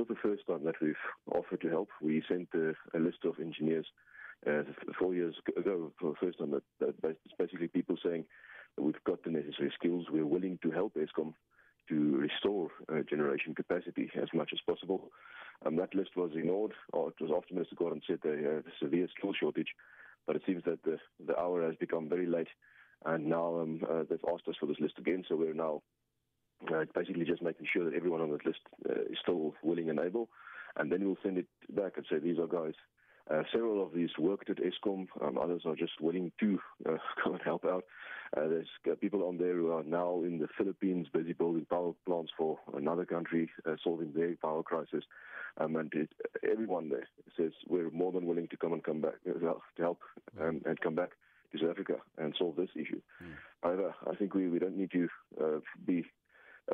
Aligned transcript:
not 0.00 0.08
the 0.08 0.28
first 0.28 0.46
time 0.46 0.64
that 0.64 0.80
we've 0.80 0.94
offered 1.30 1.60
to 1.60 1.68
help. 1.68 1.90
We 2.00 2.22
sent 2.26 2.48
a, 2.54 2.72
a 2.96 2.98
list 2.98 3.18
of 3.24 3.38
engineers 3.38 3.86
uh, 4.48 4.62
four 4.98 5.14
years 5.14 5.34
ago 5.58 5.92
for 6.00 6.10
the 6.10 6.26
first 6.26 6.38
time. 6.38 6.52
That, 6.52 6.62
that 7.02 7.16
basically 7.38 7.68
people 7.68 7.96
saying 8.02 8.24
we've 8.78 9.04
got 9.04 9.22
the 9.24 9.30
necessary 9.30 9.72
skills. 9.78 10.06
We're 10.10 10.24
willing 10.24 10.58
to 10.62 10.70
help 10.70 10.94
Eskom 10.94 11.34
to 11.90 12.16
restore 12.16 12.68
uh, 12.90 13.00
generation 13.10 13.54
capacity 13.54 14.10
as 14.20 14.28
much 14.32 14.50
as 14.54 14.60
possible. 14.66 15.10
Um, 15.66 15.76
that 15.76 15.94
list 15.94 16.16
was 16.16 16.30
ignored, 16.34 16.72
or 16.94 17.08
it 17.10 17.20
was 17.20 17.30
after 17.36 17.52
Minister 17.52 17.76
Gordhan 17.76 18.00
said 18.06 18.20
the 18.22 18.62
a 18.66 18.82
severe 18.82 19.06
skill 19.18 19.34
shortage. 19.38 19.68
But 20.26 20.36
it 20.36 20.42
seems 20.46 20.64
that 20.64 20.82
the, 20.82 20.98
the 21.26 21.38
hour 21.38 21.62
has 21.66 21.74
become 21.76 22.08
very 22.08 22.26
late, 22.26 22.48
and 23.04 23.26
now 23.26 23.60
um, 23.60 23.82
uh, 23.90 24.04
they've 24.08 24.24
asked 24.32 24.48
us 24.48 24.54
for 24.58 24.66
this 24.66 24.80
list 24.80 24.94
again. 24.98 25.24
So 25.28 25.36
we're 25.36 25.52
now 25.52 25.82
uh, 26.72 26.84
basically 26.94 27.24
just 27.24 27.42
making 27.42 27.66
sure 27.72 27.84
that 27.84 27.94
everyone 27.94 28.20
on 28.20 28.30
that 28.30 28.46
list 28.46 28.60
uh, 28.88 29.02
is 29.10 29.18
still 29.22 29.54
willing 29.62 29.90
and 29.90 29.98
able, 29.98 30.28
and 30.76 30.90
then 30.90 31.04
we'll 31.04 31.16
send 31.22 31.38
it 31.38 31.46
back 31.70 31.96
and 31.96 32.06
say 32.10 32.18
these 32.18 32.38
are 32.38 32.46
guys. 32.46 32.74
Uh, 33.30 33.42
several 33.52 33.82
of 33.82 33.92
these 33.92 34.10
worked 34.18 34.50
at 34.50 34.56
Eskom. 34.56 35.06
Um, 35.22 35.38
others 35.38 35.62
are 35.64 35.76
just 35.76 36.00
willing 36.00 36.32
to 36.40 36.58
uh, 36.88 36.96
come 37.22 37.34
and 37.34 37.42
help 37.42 37.64
out. 37.64 37.84
Uh, 38.36 38.48
there's 38.48 38.68
uh, 38.90 38.94
people 39.00 39.24
on 39.24 39.38
there 39.38 39.54
who 39.54 39.70
are 39.72 39.84
now 39.84 40.22
in 40.24 40.38
the 40.38 40.48
Philippines 40.58 41.06
busy 41.12 41.32
building 41.32 41.66
power 41.68 41.92
plants 42.06 42.32
for 42.36 42.58
another 42.76 43.04
country, 43.04 43.48
uh, 43.66 43.74
solving 43.84 44.12
their 44.12 44.34
power 44.36 44.62
crisis. 44.62 45.04
Um, 45.58 45.76
and 45.76 45.92
it, 45.94 46.08
everyone 46.48 46.88
there 46.88 47.08
says 47.36 47.52
we're 47.68 47.90
more 47.90 48.12
than 48.12 48.26
willing 48.26 48.48
to 48.48 48.56
come 48.56 48.72
and 48.72 48.82
come 48.82 49.00
back 49.00 49.14
uh, 49.28 49.38
to 49.38 49.60
help 49.78 49.98
um, 50.40 50.62
and 50.64 50.80
come 50.80 50.94
back 50.94 51.10
to 51.52 51.58
South 51.58 51.70
Africa 51.70 51.96
and 52.18 52.34
solve 52.38 52.56
this 52.56 52.70
issue. 52.74 53.00
Mm. 53.22 53.32
However, 53.62 53.94
I 54.08 54.14
think 54.14 54.34
we, 54.34 54.48
we 54.48 54.58
don't 54.58 54.76
need 54.76 54.92
to 54.92 55.08
uh, 55.40 55.60
be 55.86 56.04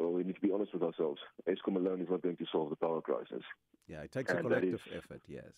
well, 0.00 0.12
we 0.12 0.24
need 0.24 0.34
to 0.34 0.41
be 0.41 0.52
honest 0.52 0.73
with 0.73 0.82
ourselves. 0.82 1.20
Eskom 1.48 1.77
alone 1.77 2.00
is 2.00 2.09
not 2.10 2.23
going 2.23 2.37
to 2.37 2.46
solve 2.50 2.70
the 2.70 2.77
power 2.77 3.00
crisis. 3.00 3.42
Yeah, 3.88 4.02
it 4.02 4.12
takes 4.12 4.30
and 4.30 4.41
a 4.41 4.42
collective 4.42 4.82
effort. 4.95 5.23
Yes. 5.27 5.52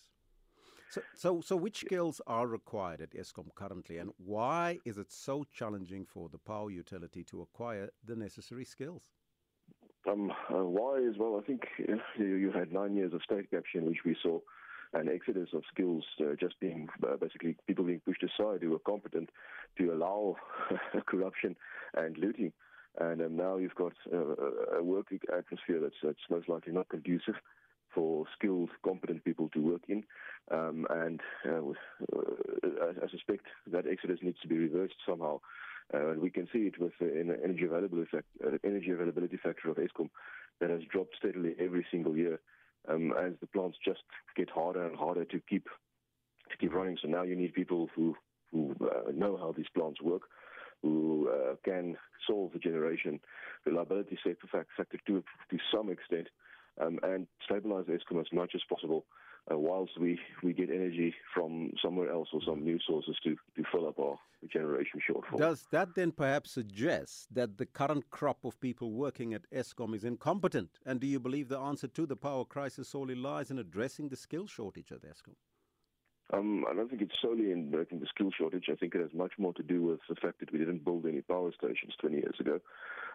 So, 0.89 1.01
so, 1.13 1.41
so 1.41 1.55
which 1.55 1.81
skills 1.81 2.19
are 2.25 2.47
required 2.47 3.01
at 3.01 3.11
Eskom 3.11 3.53
currently, 3.53 3.99
and 3.99 4.11
why 4.17 4.79
is 4.85 4.97
it 4.97 5.11
so 5.11 5.45
challenging 5.53 6.05
for 6.05 6.29
the 6.29 6.39
power 6.39 6.71
utility 6.71 7.23
to 7.25 7.41
acquire 7.41 7.89
the 8.03 8.15
necessary 8.15 8.65
skills? 8.65 9.11
Um, 10.09 10.31
uh, 10.49 10.63
why 10.63 10.97
is 10.97 11.15
well, 11.17 11.39
I 11.41 11.45
think 11.45 11.63
you, 12.17 12.25
you, 12.25 12.51
had 12.51 12.71
nine 12.71 12.95
years 12.95 13.13
of 13.13 13.21
state 13.21 13.51
capture 13.51 13.79
in 13.79 13.85
which 13.85 13.99
we 14.05 14.15
saw 14.23 14.39
an 14.93 15.09
exodus 15.09 15.49
of 15.53 15.61
skills 15.71 16.03
uh, 16.21 16.33
just 16.39 16.59
being 16.59 16.87
uh, 17.03 17.17
basically 17.17 17.55
people 17.67 17.85
being 17.85 17.99
pushed 17.99 18.23
aside 18.23 18.61
who 18.61 18.71
were 18.71 18.79
competent 18.79 19.29
to 19.77 19.93
allow 19.93 20.35
corruption 21.05 21.55
and 21.95 22.17
looting. 22.17 22.51
And 22.97 23.21
um, 23.21 23.35
now 23.35 23.57
you've 23.57 23.75
got 23.75 23.93
uh, 24.13 24.77
a 24.77 24.83
working 24.83 25.19
atmosphere 25.29 25.79
that's, 25.81 25.95
that's 26.03 26.19
most 26.29 26.49
likely 26.49 26.73
not 26.73 26.89
conducive 26.89 27.35
for 27.93 28.25
skilled, 28.37 28.69
competent 28.83 29.23
people 29.23 29.49
to 29.49 29.59
work 29.59 29.81
in. 29.87 30.03
Um, 30.51 30.85
and 30.89 31.21
uh, 31.47 31.61
I, 32.81 33.05
I 33.05 33.09
suspect 33.09 33.45
that 33.71 33.85
exodus 33.87 34.19
needs 34.21 34.39
to 34.41 34.47
be 34.47 34.57
reversed 34.57 34.95
somehow. 35.07 35.39
Uh, 35.93 36.11
and 36.11 36.21
we 36.21 36.29
can 36.29 36.47
see 36.53 36.59
it 36.59 36.79
with 36.79 36.93
uh, 37.01 37.05
an 37.05 37.35
energy 37.43 37.65
availability, 37.65 38.17
uh, 38.17 38.49
energy 38.63 38.91
availability 38.91 39.37
factor 39.37 39.69
of 39.69 39.77
Eskom 39.77 40.09
that 40.59 40.69
has 40.69 40.81
dropped 40.91 41.15
steadily 41.17 41.55
every 41.59 41.85
single 41.89 42.15
year 42.15 42.39
um, 42.87 43.13
as 43.19 43.33
the 43.41 43.47
plants 43.47 43.77
just 43.83 44.01
get 44.35 44.49
harder 44.49 44.85
and 44.85 44.95
harder 44.95 45.25
to 45.25 45.39
keep 45.49 45.67
to 46.51 46.57
keep 46.57 46.73
running. 46.73 46.97
So 47.01 47.07
now 47.07 47.23
you 47.23 47.35
need 47.35 47.53
people 47.53 47.89
who 47.95 48.15
who 48.51 48.75
uh, 48.81 49.11
know 49.13 49.37
how 49.37 49.53
these 49.55 49.69
plants 49.75 50.01
work, 50.01 50.23
who 50.81 51.29
uh, 51.29 51.55
can 51.63 51.97
solve 52.27 52.53
the 52.53 52.59
generation 52.59 53.19
reliability 53.65 54.17
factor 54.51 54.97
to 55.07 55.23
to 55.51 55.57
some 55.73 55.89
extent, 55.89 56.27
um, 56.81 56.99
and 57.03 57.27
stabilize 57.43 57.85
Eskom 57.85 58.19
as 58.21 58.27
much 58.31 58.51
as 58.55 58.61
possible 58.69 59.05
uh, 59.51 59.57
whilst 59.57 59.99
we, 59.99 60.19
we 60.43 60.53
get 60.53 60.69
energy 60.69 61.13
from 61.33 61.71
somewhere 61.83 62.11
else 62.11 62.29
or 62.33 62.41
some 62.45 62.63
new 62.63 62.77
sources 62.85 63.15
to, 63.23 63.35
to 63.55 63.63
fill 63.71 63.87
up 63.87 63.99
our 63.99 64.17
generation 64.51 64.99
shortfall. 65.09 65.37
Does 65.37 65.65
that 65.71 65.95
then 65.95 66.11
perhaps 66.11 66.51
suggest 66.51 67.27
that 67.33 67.57
the 67.57 67.65
current 67.65 68.09
crop 68.09 68.45
of 68.45 68.59
people 68.59 68.91
working 68.91 69.33
at 69.33 69.49
Eskom 69.51 69.95
is 69.95 70.03
incompetent? 70.03 70.69
And 70.85 70.99
do 70.99 71.07
you 71.07 71.19
believe 71.19 71.49
the 71.49 71.59
answer 71.59 71.87
to 71.87 72.05
the 72.05 72.15
power 72.15 72.45
crisis 72.45 72.89
solely 72.89 73.15
lies 73.15 73.51
in 73.51 73.59
addressing 73.59 74.09
the 74.09 74.15
skill 74.15 74.47
shortage 74.47 74.91
at 74.91 75.01
Eskom? 75.01 75.35
Um, 76.31 76.63
I 76.69 76.75
don't 76.75 76.89
think 76.89 77.01
it's 77.01 77.19
solely 77.21 77.51
in 77.51 77.71
breaking 77.71 77.99
the 77.99 78.05
skill 78.13 78.29
shortage. 78.37 78.65
I 78.71 78.75
think 78.75 78.93
it 78.93 79.01
has 79.01 79.13
much 79.13 79.33
more 79.39 79.53
to 79.53 79.63
do 79.63 79.81
with 79.81 79.99
the 80.07 80.15
fact 80.15 80.39
that 80.39 80.51
we 80.51 80.59
didn't 80.59 80.85
build 80.85 81.05
any 81.05 81.21
power 81.21 81.51
stations 81.57 81.93
20 81.99 82.17
years 82.17 82.35
ago. 82.39 82.59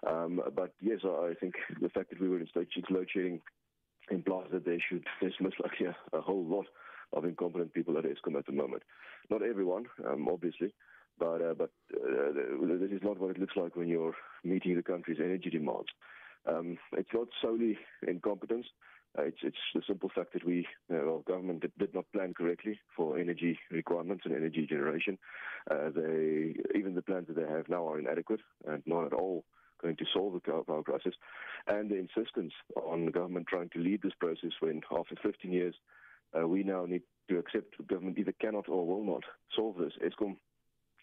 Um, 0.06 0.40
but 0.54 0.74
yes, 0.80 1.00
I 1.04 1.34
think 1.40 1.54
the 1.80 1.88
fact 1.88 2.10
that 2.10 2.20
we 2.20 2.28
were 2.28 2.40
in 2.40 2.48
stage 2.48 2.70
six 2.74 2.90
load 2.90 3.08
shedding 3.12 3.40
implies 4.10 4.48
that 4.52 4.64
there 4.64 4.78
should 4.88 5.04
there's 5.20 5.34
most 5.40 5.56
likely 5.60 5.86
a, 5.86 6.16
a 6.16 6.20
whole 6.20 6.44
lot 6.44 6.66
of 7.12 7.24
incompetent 7.24 7.72
people 7.72 7.96
at 7.98 8.04
Eskom 8.04 8.36
at 8.36 8.46
the 8.46 8.52
moment. 8.52 8.82
Not 9.30 9.42
everyone, 9.42 9.86
um, 10.06 10.28
obviously, 10.28 10.74
but 11.18 11.40
uh, 11.40 11.54
but 11.54 11.70
uh, 11.94 12.32
this 12.32 12.90
is 12.90 13.02
not 13.02 13.18
what 13.18 13.30
it 13.30 13.38
looks 13.38 13.56
like 13.56 13.76
when 13.76 13.88
you're 13.88 14.14
meeting 14.42 14.76
the 14.76 14.82
country's 14.82 15.20
energy 15.20 15.50
demands. 15.50 15.88
Um, 16.46 16.76
it's 16.92 17.08
not 17.14 17.28
solely 17.40 17.78
incompetence. 18.06 18.66
Uh, 19.18 19.22
it's 19.22 19.38
it's 19.42 19.56
the 19.74 19.82
simple 19.86 20.10
fact 20.14 20.32
that 20.32 20.44
we, 20.44 20.66
uh, 20.92 20.98
well, 21.04 21.23
government 21.44 21.60
did, 21.60 21.72
did, 21.78 21.94
not 21.94 22.10
plan 22.12 22.32
correctly 22.32 22.78
for 22.96 23.18
energy 23.18 23.58
requirements 23.70 24.22
and 24.24 24.34
energy 24.34 24.66
generation. 24.66 25.18
Uh, 25.70 25.90
they 25.94 26.54
even 26.74 26.94
the 26.94 27.02
plans 27.02 27.26
that 27.28 27.36
they 27.36 27.42
have 27.42 27.68
now 27.68 27.86
are 27.86 27.98
inadequate 27.98 28.40
and 28.66 28.82
not 28.86 29.04
at 29.04 29.12
all 29.12 29.44
going 29.82 29.96
to 29.96 30.04
solve 30.14 30.32
the 30.32 30.40
power 30.40 30.82
crisis, 30.82 31.14
and 31.66 31.90
the 31.90 31.96
insistence 31.96 32.52
on 32.76 33.04
the 33.04 33.12
government 33.12 33.46
trying 33.46 33.68
to 33.70 33.80
lead 33.80 34.00
this 34.02 34.14
process 34.18 34.52
when 34.60 34.80
after 34.90 35.14
15 35.22 35.52
years 35.52 35.74
uh, 36.38 36.46
we 36.46 36.62
now 36.62 36.86
need 36.86 37.02
to 37.28 37.38
accept 37.38 37.76
the 37.76 37.84
government 37.84 38.16
either 38.18 38.32
cannot 38.40 38.68
or 38.68 38.86
will 38.86 39.04
not 39.04 39.24
solve 39.54 39.76
this. 39.76 39.92
Eskom 40.02 40.36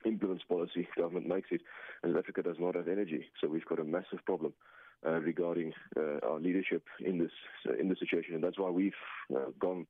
implements 0.04 0.44
policy, 0.50 0.88
government 0.98 1.28
makes 1.28 1.50
it, 1.52 1.62
and 2.02 2.18
Africa 2.18 2.42
does 2.42 2.56
not 2.60 2.74
have 2.74 2.88
energy. 2.88 3.26
So 3.40 3.48
we've 3.48 3.66
got 3.66 3.80
a 3.80 3.84
massive 3.84 4.26
problem 4.26 4.54
uh, 5.06 5.20
regarding 5.20 5.74
uh, 5.98 6.26
our 6.28 6.40
leadership 6.40 6.84
in 7.00 7.20
this 7.20 7.32
uh, 7.70 7.74
in 7.80 7.90
this 7.90 8.00
situation, 8.00 8.36
and 8.36 8.44
that's 8.44 8.58
why 8.58 8.70
we've 8.70 8.94
uh, 9.36 9.52
gone 9.60 9.86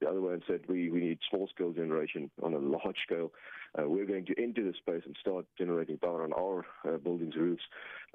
the 0.00 0.08
other 0.08 0.32
and 0.32 0.42
said 0.46 0.60
we, 0.68 0.90
we 0.90 1.00
need 1.00 1.18
small 1.28 1.48
scale 1.48 1.72
generation 1.72 2.30
on 2.42 2.54
a 2.54 2.58
large 2.58 2.98
scale. 3.04 3.32
Uh, 3.78 3.88
we're 3.88 4.06
going 4.06 4.24
to 4.26 4.42
enter 4.42 4.62
the 4.62 4.74
space 4.76 5.02
and 5.04 5.16
start 5.20 5.44
generating 5.56 5.98
power 5.98 6.22
on 6.22 6.32
our 6.32 6.64
uh, 6.86 6.96
buildings' 6.98 7.36
roofs 7.36 7.62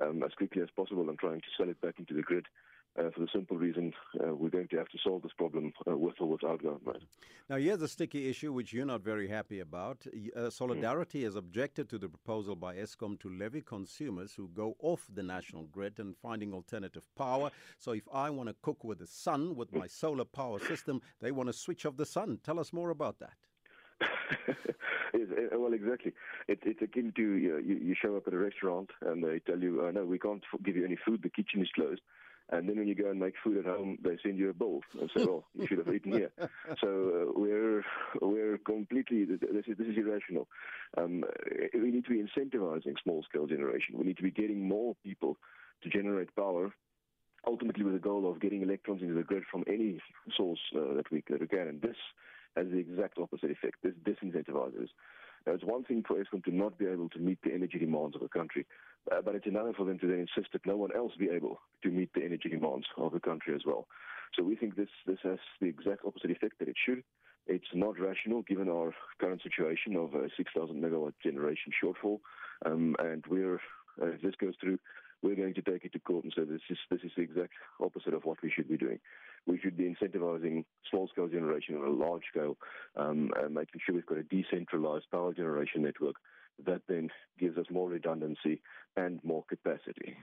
um, 0.02 0.24
as 0.24 0.32
quickly 0.38 0.62
as 0.62 0.70
possible 0.76 1.08
and 1.10 1.20
trying 1.20 1.42
to 1.42 1.48
sell 1.58 1.70
it 1.70 1.80
back 1.82 1.96
into 2.00 2.14
the 2.14 2.22
grid. 2.22 2.46
Uh, 2.98 3.10
for 3.10 3.22
the 3.22 3.28
simple 3.34 3.58
reason 3.58 3.92
uh, 4.24 4.36
we're 4.36 4.50
going 4.50 4.68
to 4.68 4.78
have 4.78 4.88
to 4.88 5.00
solve 5.04 5.24
this 5.24 5.32
problem 5.36 5.74
uh, 5.90 5.98
with 5.98 6.14
or 6.20 6.28
without 6.28 6.62
government. 6.62 7.04
Now, 7.50 7.56
here's 7.56 7.82
a 7.82 7.88
sticky 7.88 8.30
issue 8.30 8.54
which 8.54 8.72
you're 8.72 8.86
not 8.86 9.02
very 9.02 9.28
happy 9.28 9.62
about. 9.62 10.06
Uh, 10.36 10.52
Solidarity 10.52 11.22
mm. 11.22 11.24
has 11.26 11.36
objected 11.36 11.90
to 11.90 11.98
the 11.98 12.08
proposal 12.08 12.56
by 12.56 12.76
Eskom 12.76 13.20
to 13.22 13.30
levy 13.30 13.62
consumers 13.62 14.34
who 14.36 14.48
go 14.50 14.76
off 14.80 15.08
the 15.12 15.24
national 15.24 15.64
grid 15.64 16.00
and 16.00 16.16
finding 16.16 16.54
alternative 16.54 17.04
power. 17.16 17.50
So, 17.80 17.94
if 17.94 18.08
I 18.14 18.30
want 18.30 18.50
to 18.50 18.56
cook 18.62 18.84
with 18.84 19.00
the 19.00 19.08
sun 19.08 19.56
with 19.56 19.74
my 19.74 19.88
solar 20.02 20.26
power 20.26 20.60
system, 20.60 21.02
they 21.20 21.32
want 21.32 21.48
to 21.48 21.54
switch 21.54 21.88
off 21.88 21.98
the 21.98 22.06
sun. 22.06 22.40
Tell 22.44 22.60
us 22.60 22.72
more 22.72 22.92
about 22.92 23.18
that. 23.20 23.34
Uh, 25.14 25.60
well, 25.60 25.74
exactly. 25.74 26.12
It, 26.48 26.60
it's 26.64 26.82
akin 26.82 27.14
to 27.16 27.22
you, 27.22 27.60
you 27.60 27.96
show 28.00 28.16
up 28.18 28.28
at 28.28 28.34
a 28.34 28.38
restaurant 28.38 28.90
and 29.02 29.24
they 29.24 29.40
tell 29.40 29.60
you, 29.60 29.86
oh, 29.86 29.92
no, 29.92 30.06
we 30.06 30.18
can't 30.18 30.44
give 30.64 30.76
you 30.76 30.84
any 30.84 30.98
food, 31.06 31.22
the 31.22 31.30
kitchen 31.30 31.62
is 31.62 31.70
closed. 31.76 32.02
And 32.54 32.70
then 32.70 32.78
when 32.78 32.88
you 32.88 32.94
go 32.94 33.10
and 33.10 33.20
make 33.20 33.34
food 33.44 33.58
at 33.58 33.66
home, 33.66 33.98
they 34.04 34.16
send 34.22 34.38
you 34.38 34.52
a 34.52 34.54
bill 34.54 34.82
and 35.00 35.10
say, 35.16 35.26
"Well, 35.26 35.44
you 35.56 35.66
should 35.66 35.80
have 35.80 35.94
eaten 35.94 36.14
here." 36.14 36.32
So 36.82 36.88
uh, 36.88 37.40
we're 37.40 37.84
we're 38.22 38.60
completely 38.60 39.26
this 39.26 39.66
is 39.68 39.78
this 39.78 39.88
is 39.88 39.98
irrational. 39.98 40.48
Um, 40.96 41.24
we 41.74 41.90
need 41.90 42.06
to 42.06 42.12
be 42.12 42.24
incentivizing 42.24 42.96
small 43.02 43.24
scale 43.28 43.48
generation. 43.48 43.98
We 43.98 44.06
need 44.06 44.18
to 44.18 44.24
be 44.24 44.32
getting 44.32 44.68
more 44.68 44.96
people 45.04 45.38
to 45.82 45.90
generate 45.90 46.36
power 46.36 46.72
ultimately 47.46 47.84
with 47.84 47.94
the 47.94 48.00
goal 48.00 48.30
of 48.30 48.40
getting 48.40 48.62
electrons 48.62 49.02
into 49.02 49.16
the 49.16 49.24
grid 49.24 49.44
from 49.52 49.64
any 49.68 50.00
source 50.38 50.60
uh, 50.76 50.94
that 50.96 51.12
we, 51.12 51.24
that 51.30 51.42
we 51.42 51.48
can. 51.48 51.68
And 51.68 51.82
this 51.82 51.98
has 52.56 52.68
the 52.68 52.78
exact 52.78 53.18
opposite 53.18 53.52
effect. 53.52 53.78
This 53.84 53.94
disincentivizes. 54.04 54.88
Now, 55.46 55.54
it's 55.54 55.64
one 55.64 55.84
thing 55.84 56.04
for 56.08 56.16
Eskom 56.16 56.44
to 56.46 56.56
not 56.56 56.78
be 56.78 56.86
able 56.86 57.10
to 57.10 57.20
meet 57.20 57.40
the 57.44 57.54
energy 57.54 57.78
demands 57.78 58.16
of 58.16 58.22
a 58.22 58.30
country, 58.30 58.66
uh, 59.12 59.22
but 59.22 59.36
it's 59.36 59.48
another 59.48 59.74
for 59.74 59.86
them 59.86 60.00
to 60.00 60.08
then 60.08 60.20
insist 60.28 60.52
that 60.54 60.66
no 60.66 60.78
one 60.78 60.96
else 60.96 61.12
be 61.18 61.30
able 61.30 61.60
to 61.84 61.90
meet 61.90 62.14
the 62.14 62.24
energy 62.24 62.50
demands 62.50 62.86
of 62.98 63.12
the 63.12 63.20
country 63.20 63.54
as 63.54 63.62
well. 63.66 63.88
So 64.36 64.44
we 64.44 64.56
think 64.56 64.76
this, 64.76 64.90
this 65.06 65.20
has 65.24 65.40
the 65.62 65.68
exact 65.68 66.06
opposite 66.06 66.32
effect 66.32 66.60
that 66.60 66.68
it 66.68 66.76
should. 66.86 67.04
It's 67.46 67.68
not 67.74 68.00
rational 68.00 68.42
given 68.44 68.70
our 68.70 68.94
current 69.20 69.42
situation 69.44 69.96
of 69.96 70.14
a 70.14 70.30
6,000 70.38 70.82
megawatt 70.82 71.14
generation 71.22 71.74
shortfall, 71.84 72.20
um, 72.66 72.96
and 73.00 73.24
we're 73.30 73.60
uh, 74.02 74.08
if 74.08 74.22
this 74.22 74.34
goes 74.40 74.56
through, 74.60 74.80
we're 75.22 75.36
going 75.36 75.54
to 75.54 75.62
take 75.62 75.86
it 75.86 75.94
to 75.94 76.00
court 76.00 76.24
and 76.24 76.34
say 76.36 76.44
this 76.44 76.62
is 76.70 76.78
this 76.90 77.02
is 77.04 77.12
the 77.16 77.22
exact 77.22 77.54
opposite 77.82 78.14
of 78.14 78.26
what 78.26 78.42
we 78.42 78.52
should 78.52 78.68
be 78.68 78.78
doing. 78.78 79.00
We 79.46 79.60
should 79.60 79.78
be 79.78 79.84
incentivizing 79.84 80.66
small 80.90 81.08
scale 81.10 81.28
generation 81.28 81.76
on 81.76 81.88
a 81.88 81.92
large 81.92 82.24
scale, 82.30 82.58
um, 82.96 83.32
and 83.42 83.54
making 83.54 83.82
sure 83.86 83.96
we've 83.96 84.06
got 84.06 84.18
a 84.18 84.24
decentralized 84.24 85.12
power 85.12 85.34
generation 85.34 85.82
network 85.82 86.16
that 86.66 86.82
then 86.88 87.10
gives 87.40 87.58
us 87.58 87.66
more 87.70 87.90
redundancy 87.90 88.62
and 88.96 89.20
more 89.24 89.44
capacity. 89.50 90.16